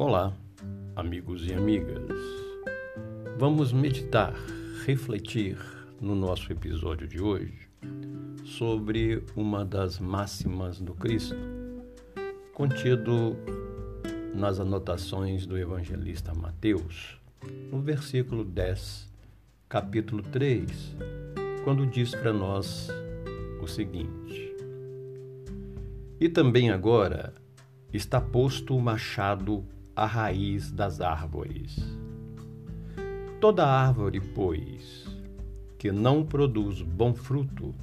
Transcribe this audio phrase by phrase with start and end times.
[0.00, 0.32] Olá,
[0.94, 2.08] amigos e amigas.
[3.36, 4.32] Vamos meditar,
[4.86, 5.58] refletir
[6.00, 7.68] no nosso episódio de hoje
[8.44, 11.34] sobre uma das máximas do Cristo,
[12.54, 13.36] contido
[14.32, 17.20] nas anotações do evangelista Mateus,
[17.72, 19.12] no versículo 10,
[19.68, 20.94] capítulo 3,
[21.64, 22.88] quando diz para nós
[23.60, 24.54] o seguinte:
[26.20, 27.34] E também agora
[27.92, 29.66] está posto o machado
[29.98, 31.76] à raiz das árvores.
[33.40, 35.06] Toda árvore, pois,
[35.76, 37.74] que não produz bom fruto,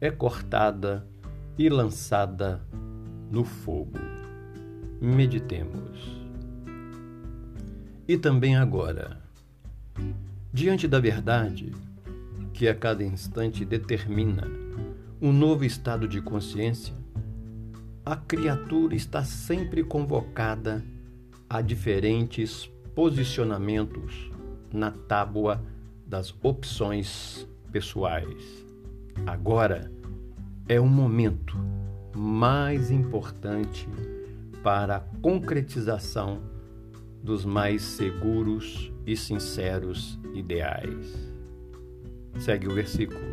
[0.00, 1.04] é cortada
[1.58, 2.64] e lançada
[3.32, 3.98] no fogo.
[5.00, 6.24] Meditemos.
[8.06, 9.20] E também agora,
[10.52, 11.72] diante da verdade
[12.52, 14.46] que a cada instante determina
[15.20, 16.94] um novo estado de consciência,
[18.06, 20.84] a criatura está sempre convocada
[21.54, 24.28] a diferentes posicionamentos
[24.72, 25.62] na tábua
[26.04, 28.66] das opções pessoais.
[29.24, 29.88] Agora
[30.68, 31.56] é o momento
[32.12, 33.88] mais importante
[34.64, 36.42] para a concretização
[37.22, 41.32] dos mais seguros e sinceros ideais.
[42.36, 43.32] Segue o versículo.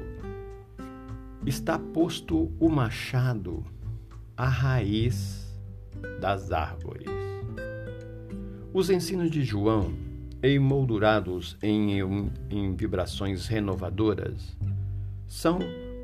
[1.44, 3.66] Está posto o machado
[4.38, 5.60] à raiz
[6.20, 7.21] das árvores.
[8.74, 9.94] Os ensinos de João
[10.44, 12.00] emoldurados em,
[12.50, 14.58] em vibrações renovadoras,
[15.28, 15.60] são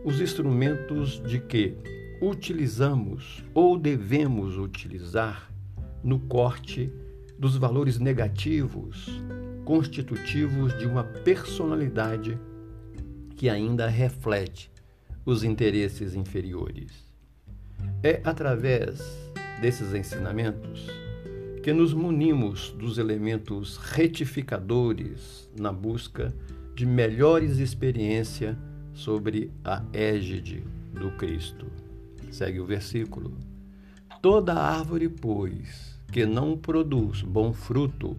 [0.06, 1.76] os instrumentos de que
[2.22, 5.52] utilizamos ou devemos utilizar
[6.04, 6.92] no corte
[7.38, 9.22] dos valores negativos
[9.66, 12.40] constitutivos de uma personalidade
[13.36, 14.72] que ainda reflete
[15.26, 17.06] os interesses inferiores.
[18.02, 19.02] É através
[19.62, 20.88] desses ensinamentos
[21.68, 26.34] que nos munimos dos elementos retificadores na busca
[26.74, 28.56] de melhores experiências
[28.94, 30.64] sobre a égide
[30.94, 31.66] do Cristo.
[32.32, 33.34] Segue o versículo.
[34.22, 38.18] Toda árvore, pois, que não produz bom fruto,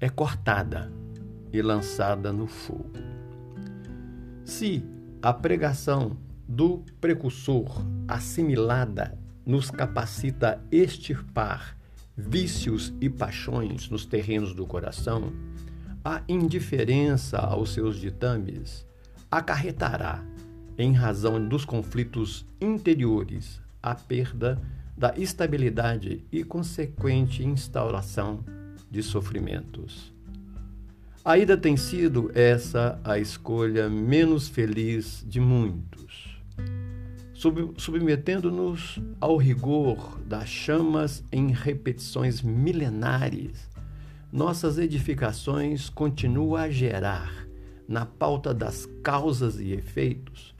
[0.00, 0.92] é cortada
[1.52, 2.92] e lançada no fogo.
[4.44, 4.84] Se
[5.20, 6.16] a pregação
[6.46, 11.76] do precursor assimilada nos capacita a extirpar
[12.16, 15.32] vícios e paixões nos terrenos do coração,
[16.02, 18.86] a indiferença aos seus ditames
[19.30, 20.24] acarretará,
[20.78, 24.60] em razão dos conflitos interiores, a perda
[24.96, 28.44] da estabilidade e consequente instauração
[28.90, 30.12] de sofrimentos.
[31.24, 36.35] Ainda tem sido essa a escolha menos feliz de muitos
[37.76, 43.68] submetendo-nos ao rigor das chamas em repetições milenares,
[44.32, 47.46] nossas edificações continuam a gerar,
[47.86, 50.54] na pauta das causas e efeitos,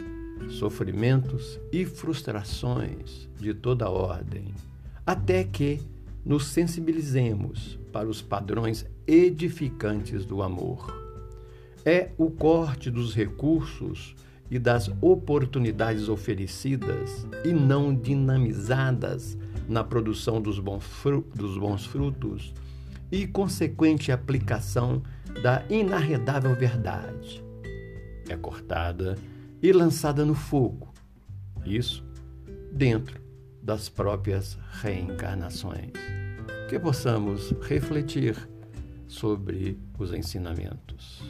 [0.50, 4.54] sofrimentos e frustrações de toda ordem,
[5.06, 5.80] até que
[6.24, 10.94] nos sensibilizemos para os padrões edificantes do amor.
[11.84, 14.14] É o corte dos recursos
[14.50, 19.36] e das oportunidades oferecidas e não dinamizadas
[19.68, 22.54] na produção dos bons, frutos
[23.10, 25.02] e consequente aplicação
[25.42, 27.44] da inarredável verdade.
[28.28, 29.16] É cortada
[29.62, 30.92] e lançada no fogo.
[31.64, 32.04] Isso
[32.72, 33.20] dentro
[33.62, 35.92] das próprias reencarnações.
[36.68, 38.36] Que possamos refletir
[39.06, 41.22] sobre os ensinamentos.